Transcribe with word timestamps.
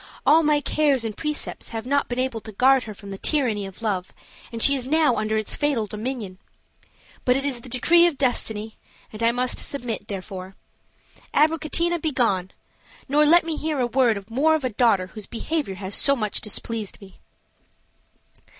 All 0.25 0.41
my 0.41 0.61
cares 0.61 1.03
and 1.03 1.15
precepts 1.15 1.69
have 1.69 1.85
not 1.85 2.07
been 2.09 2.17
able 2.17 2.41
to 2.41 2.51
guard 2.51 2.85
her 2.85 2.93
from 2.95 3.11
the 3.11 3.19
tyranny 3.19 3.67
of 3.67 3.83
love, 3.83 4.11
and 4.51 4.59
she 4.59 4.73
is 4.73 4.87
now 4.87 5.15
under 5.17 5.37
its 5.37 5.55
fatal 5.55 5.85
dominion. 5.85 6.39
But 7.23 7.35
it 7.35 7.45
is 7.45 7.61
the 7.61 7.69
decree 7.69 8.07
of 8.07 8.17
destiny, 8.17 8.77
and 9.13 9.21
I 9.21 9.31
must 9.31 9.59
submit; 9.59 10.07
therefore, 10.07 10.55
Abricotina, 11.35 11.99
begone! 12.01 12.49
nor 13.07 13.27
let 13.27 13.43
me 13.45 13.55
hear 13.57 13.79
a 13.79 13.85
word 13.85 14.27
more 14.27 14.55
of 14.55 14.63
a 14.65 14.69
daughter 14.71 15.05
whose 15.05 15.27
behavior 15.27 15.75
has 15.75 15.93
so 15.95 16.15
much 16.15 16.41
displeased 16.41 16.99
me." 16.99 17.19